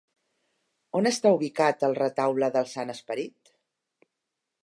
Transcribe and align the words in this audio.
On 0.99 1.09
està 1.09 1.31
ubicat 1.35 1.85
el 1.89 1.93
Retaule 1.99 2.49
del 2.57 2.67
Sant 2.73 2.93
Esperit? 2.97 3.55